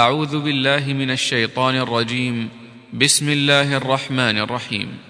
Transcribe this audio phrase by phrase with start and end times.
[0.00, 2.48] أعوذ بالله من الشيطان الرجيم.
[2.92, 5.09] بسم الله الرحمن الرحيم.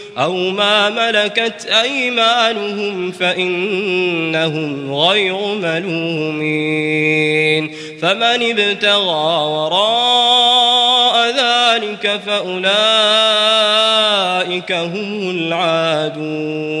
[0.17, 7.11] أو ما ملكت أيمانهم فإنهم غير ملومين.
[8.01, 12.71] فمن ابتغى وراء ذلك فأولئك
[14.71, 16.80] هم العادون.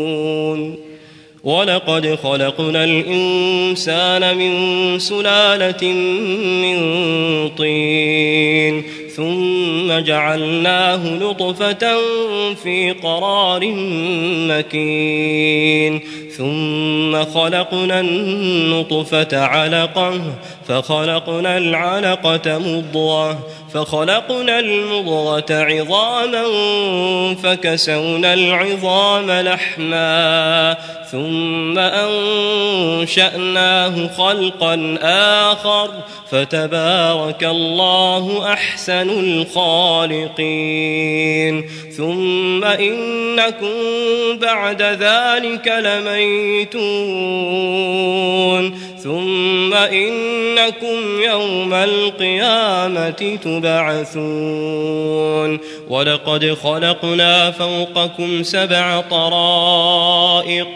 [1.43, 5.87] ولقد خلقنا الإنسان من سلالة
[6.61, 6.77] من
[7.49, 8.83] طين
[9.15, 11.97] ثم جعلناه نطفة
[12.63, 13.73] في قرار
[14.47, 15.99] مكين
[16.37, 20.21] ثم خلقنا النطفة علقة
[20.71, 23.39] فخلقنا العلقة مضغة
[23.73, 26.43] فخلقنا المضغة عظاما
[27.43, 30.77] فكسونا العظام لحما
[31.11, 31.79] ثم
[32.99, 35.89] أنشأناه خلقا آخر
[36.31, 40.41] فتبارك الله أحسن الخالقين.
[41.97, 43.67] ثم إنكم
[44.41, 46.81] بعد ذلك لميتون.
[49.03, 54.21] ثم إنكم يوم القيامة تبعثون.
[55.91, 60.67] ولقد خلقنا فوقكم سبع طرائق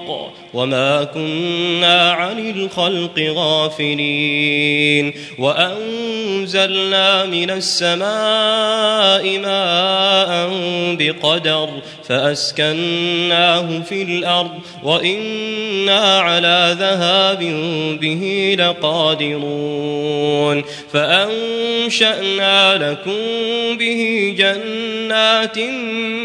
[0.53, 10.49] وما كنا عن الخلق غافلين وأنزلنا من السماء ماء
[10.99, 11.69] بقدر
[12.03, 14.51] فأسكناه في الأرض
[14.83, 17.39] وإنا على ذهاب
[18.01, 23.17] به لقادرون فأنشأنا لكم
[23.77, 25.04] به جنات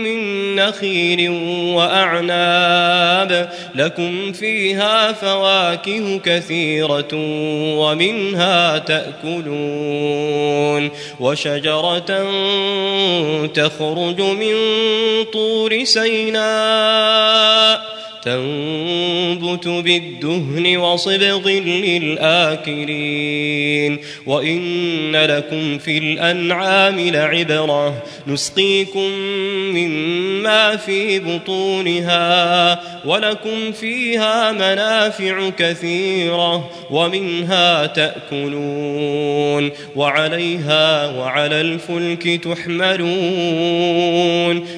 [0.02, 0.20] من
[0.56, 1.30] نخيل
[1.74, 7.08] وأعناب لكم فيها فواكه كثيرة
[7.78, 10.10] ومنها تأكلون
[11.20, 12.26] وشجرة
[13.46, 14.54] تخرج من
[15.32, 17.80] طور سيناء
[18.22, 21.48] تنبت بالدهن وصبغ
[22.50, 29.10] للآكلين وإن لكم في الأنعام لعبرة نسقيكم
[29.74, 44.20] مما في بطونها ولكم فيها منافع كثيرة ومنها تأكلون وعليها وعلى الفلك تحملون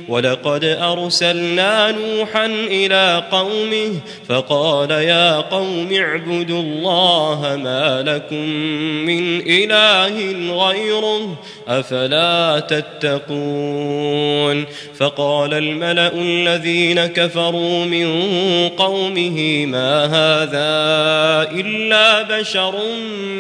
[0.09, 3.93] ولقد أرسلنا نوحا إلى قومه
[4.29, 8.49] فقال يا قوم اعبدوا الله ما لكم
[9.07, 10.17] من إله
[10.67, 11.39] غيره
[11.69, 14.65] أفلا تتقون
[14.99, 18.29] فقال الملأ الذين كفروا من
[18.69, 20.73] قومه ما هذا
[21.61, 22.75] إلا بشر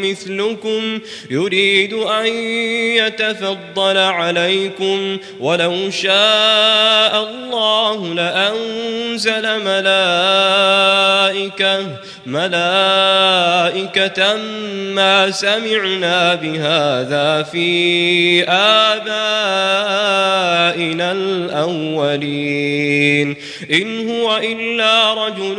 [0.03, 0.99] مثلكم
[1.31, 2.27] يريد أن
[2.97, 9.82] يتفضل عليكم ولو شاء الله لأنزل ملائكة
[12.27, 14.37] ملائكة
[14.95, 19.13] ما سمعنا بهذا في آبائنا
[21.13, 23.37] الأولين.
[23.73, 25.57] إن هو إلا رجل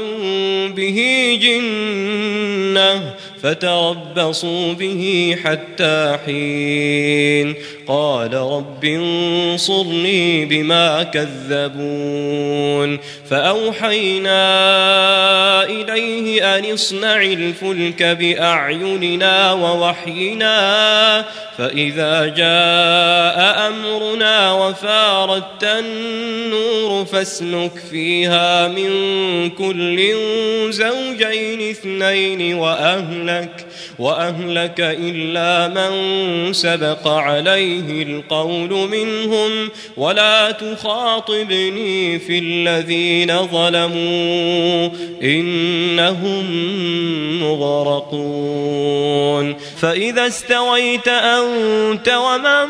[0.75, 1.00] به
[1.42, 3.13] جنة
[3.44, 7.56] فتربصوا به حتى حين.
[7.88, 13.00] قال رب انصرني بما كذبون
[13.30, 14.44] فأوحينا
[15.63, 21.25] إليه أن اصنع الفلك بأعيننا ووحينا
[21.57, 28.89] فإذا جاء أمرنا وفاردت النور فاسلك فيها من
[29.50, 30.13] كل
[30.69, 33.65] زوجين اثنين وأهلك
[34.00, 44.90] وأهلك إلا من سبق عليه القول منهم ولا تخاطبني في الذين ظلموا
[45.24, 46.45] إنهم
[47.42, 49.56] مغرقون.
[49.81, 52.68] فإذا استويت أنت ومن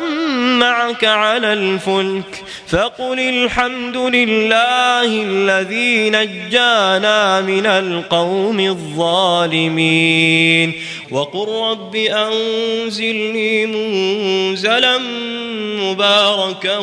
[0.60, 10.74] معك على الفلك فقل الحمد لله الذي نجانا من القوم الظالمين.
[11.14, 14.98] وقل رب أنزلني منزلا
[15.80, 16.78] مباركا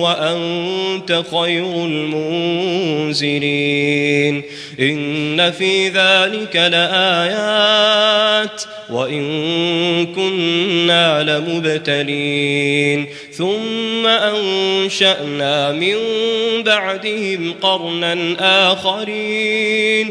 [0.00, 4.42] وأنت خير المنزلين.
[4.80, 13.06] إن في ذلك لآيات وإن كنا لمبتلين.
[13.32, 15.96] ثم أنشأنا من
[16.62, 18.36] بعدهم قرنا
[18.72, 20.10] آخرين.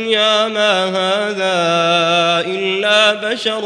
[0.47, 1.55] ما هذا
[2.51, 3.61] إلا بشر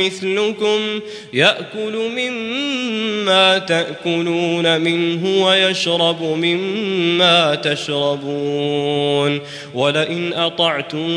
[0.00, 1.00] مثلكم
[1.32, 9.40] يأكل مما تأكلون منه ويشرب مما تشربون
[9.74, 11.08] ولئن أطعتم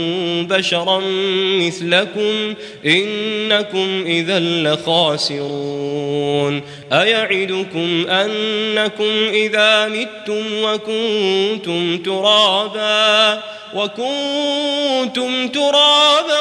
[0.47, 1.01] بشرا
[1.59, 2.53] مثلكم
[2.85, 5.95] إنكم إذا لخاسرون
[6.91, 13.43] أيعدكم أنكم إذا متم وكنتم ترابا
[13.75, 16.39] وكنتم ترابا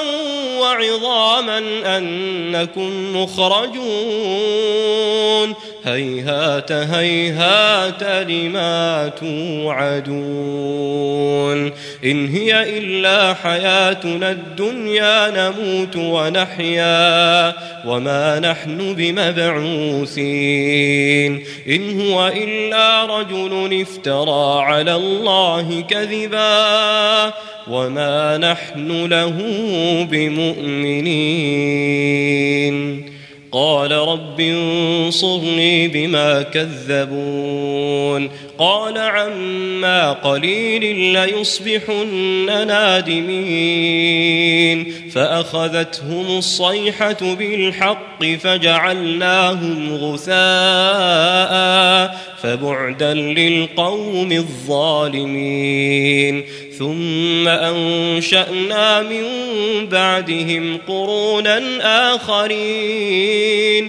[0.58, 1.58] وعظاما
[1.96, 4.34] أنكم مخرجون
[5.84, 10.44] هيهات هيهات لما توعدون
[12.04, 17.52] إن هي إلا حياتنا الدنيا نموت ونحيا
[17.86, 20.24] وما نحن بمبعوثين
[21.68, 27.32] إن هو إلا رجل افترى على الله كذبا
[27.68, 29.34] وما نحن له
[30.10, 31.14] بمؤمنين
[33.54, 44.14] قال رب انصرني بما كذبون قال عما قليل ليصبحن نادمين
[45.10, 51.54] فأخذتهم الصيحة بالحق فجعلناهم غثاء
[52.42, 55.64] فبعدا للقوم الظالمين
[56.78, 59.24] ثم أنشأنا من
[59.88, 61.60] بعدهم قرونا
[62.14, 63.88] آخرين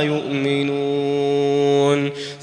[0.00, 2.10] يؤمنون.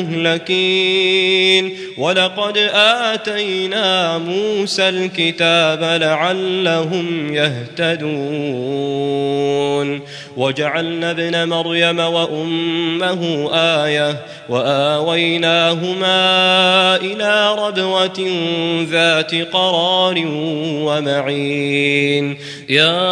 [0.00, 1.76] المهلكين.
[1.98, 8.16] ولقد آتينا موسى الكتاب لعلهم يهتدون.
[10.36, 14.16] وجعلنا ابن مريم وأمه آية
[14.48, 16.16] وآويناهما
[16.96, 18.30] إلى ربوة
[18.90, 20.22] ذات قرار
[20.82, 22.36] ومعين.
[22.68, 23.02] يا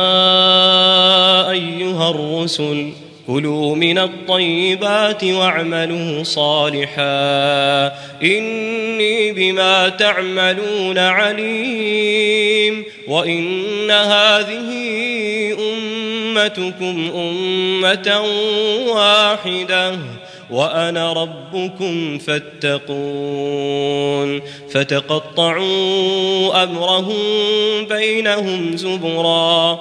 [1.50, 7.86] أيها الرسل كلوا من الطيبات واعملوا صالحا.
[8.22, 12.84] إني بما تعملون عليم.
[13.08, 14.70] وإن هذه
[15.58, 18.22] أمتكم أمة
[18.88, 19.98] واحدة
[20.50, 22.80] وأنا ربكم فاتقون.
[24.70, 27.16] فتقطعوا أمرهم
[27.88, 29.80] بينهم زبرا.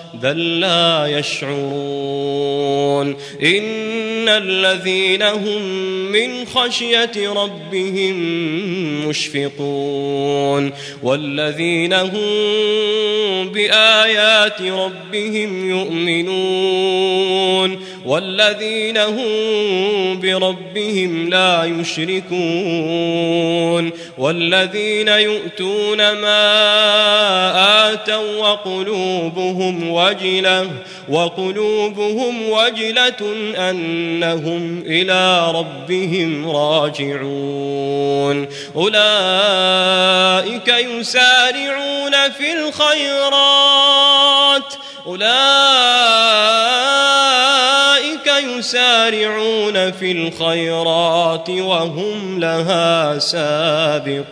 [0.13, 3.07] بل لا يشعرون
[3.43, 5.61] إن الذين هم
[6.11, 8.15] من خشية ربهم
[9.07, 10.71] مشفقون
[11.03, 12.21] والذين هم
[13.49, 17.11] بآيات ربهم يؤمنون
[18.05, 22.31] والذين هم بربهم لا يشركون
[24.17, 26.41] والذين يؤتون ما
[27.93, 30.69] آتوا وقلوبهم وجلة
[31.09, 43.93] وقلوبهم وجلة أنهم إلى ربهم راجعون أولئك يسارعون في الخيرات
[45.07, 47.00] أولئك
[48.61, 54.31] يسارعون في الخيرات وهم لها سابقون.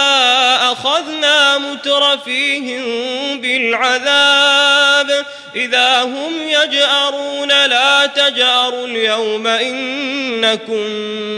[0.81, 2.83] أخذنا مترفيهم
[3.41, 5.25] بالعذاب.
[5.55, 10.87] إذا هم يجأرون لا تجأروا اليوم إنكم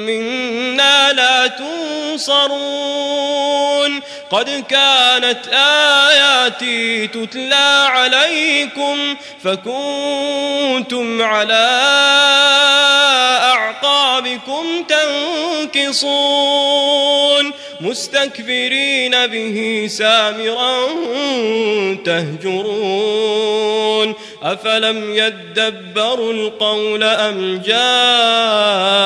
[0.07, 2.93] منا لا تنصرون.
[4.31, 11.69] قد كانت آياتي تتلى عليكم فكنتم على
[14.13, 14.65] أعقابكم
[15.73, 17.51] تنكصون
[17.81, 20.75] مستكبرين به سامرا
[22.05, 29.03] تهجرون أفلم يدبروا القول أم جاءهم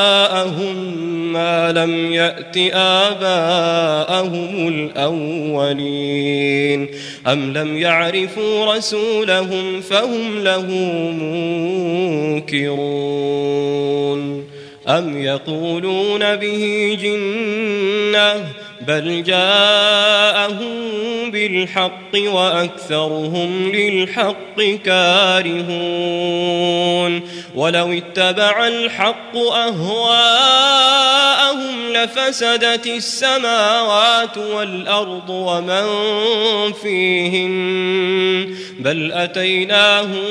[1.33, 6.89] ما لم يأت آباءهم الأولين
[7.27, 10.65] أم لم يعرفوا رسولهم فهم له
[12.41, 14.46] منكرون
[14.87, 18.45] أم يقولون به جنة
[18.81, 20.67] بل جاءهم
[21.31, 25.67] بالحق وأكثرهم للحق كارهون
[27.55, 31.36] ولو اتبع الحق أهواءهم
[32.03, 35.85] لفسدت السماوات والأرض ومن
[36.73, 40.25] فيهن بل أتيناهم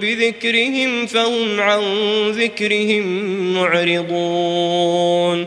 [0.00, 1.82] بذكرهم فهم عن
[2.30, 3.04] ذكرهم
[3.54, 5.46] معرضون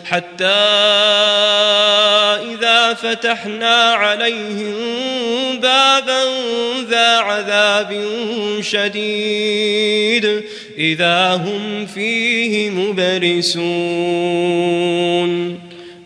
[0.11, 0.45] حتى
[2.53, 4.73] إذا فتحنا عليهم
[5.59, 6.23] بابا
[6.89, 8.03] ذا عذاب
[8.61, 10.41] شديد
[10.77, 13.71] إذا هم فيه مبلسون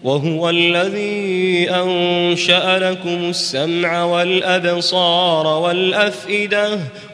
[0.03, 6.79] وهو الذي أنشأ لكم السمع والأبصار والأفئدة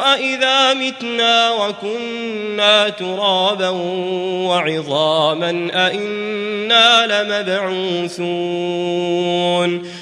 [0.00, 3.68] أإذا متنا وكنا ترابا
[4.48, 8.40] وعظاما أإنا لمبعوثون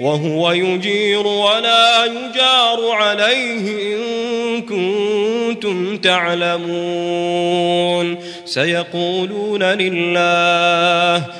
[0.00, 7.50] وهو يجير ولا يجار عليه إن كنتم تعلمون.
[8.44, 11.39] سيقولون لله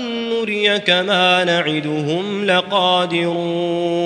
[0.41, 4.01] نريك ما نعدهم لقادرون.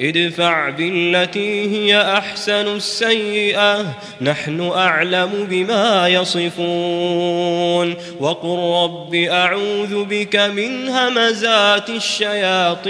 [0.00, 3.84] ادفع بالتي هي أحسن السيئة
[4.20, 7.94] نحن أعلم بما يصفون.
[8.20, 12.88] وقل رب أعوذ بك من همزات الشياطين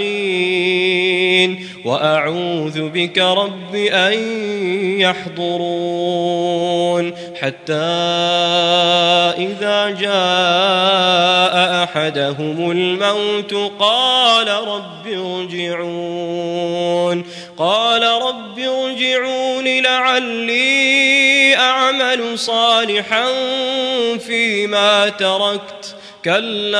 [1.85, 4.13] وأعوذ بك رب أن
[4.99, 6.49] يحضرون.
[7.41, 7.73] حتى
[9.37, 16.59] إذا جاء أحدهم الموت قال رب ارجعون
[17.57, 23.25] قال رب ارجعون لعلي أعمل صالحا
[24.17, 25.95] فيما تركت
[26.25, 26.79] كلا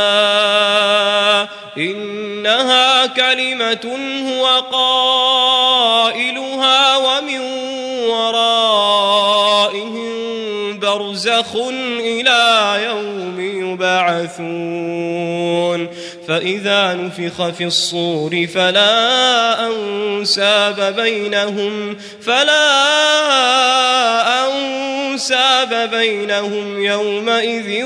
[1.77, 3.97] إنها كلمة
[4.29, 6.17] هو قائلها
[6.97, 7.39] ومن
[8.09, 9.19] ورائهم
[10.79, 11.55] برزخ
[11.99, 15.29] إلى يوم يبعثون
[16.27, 22.69] فإذا نفخ في الصور فلا أنساب بينهم فلا
[24.47, 27.85] أنساب بينهم يومئذ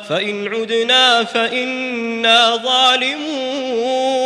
[0.09, 4.21] فإن عدنا فإنا ظالمون.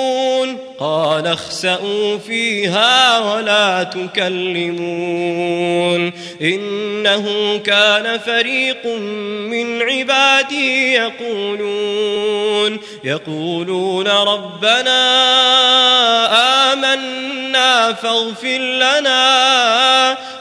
[0.80, 5.56] قال اخسأوا فيها ولا تكلمون.
[6.42, 8.86] إنه كان فريق
[9.50, 14.96] من عبادي يقولون يقولون ربنا
[16.74, 20.35] آمنا فاغفر لنا.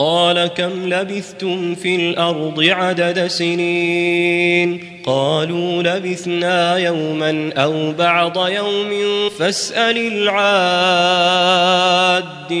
[0.00, 8.90] قال كم لبثتم في الأرض عدد سنين قالوا لبثنا يوما أو بعض يوم
[9.38, 9.98] فاسأل
[12.38, 12.60] العادين